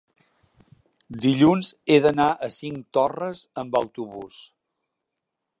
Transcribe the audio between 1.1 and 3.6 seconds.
Dilluns he d'anar a Cinctorres